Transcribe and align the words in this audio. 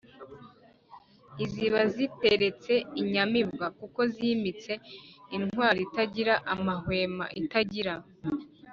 iziba 1.45 1.79
ziteretse 1.93 2.73
inyamibwa: 3.01 3.65
kuko 3.79 3.99
zimitse 4.13 4.71
intwari 5.35 5.79
itagira 5.87 6.33
amahwema, 6.53 7.25
itagira 7.41 7.93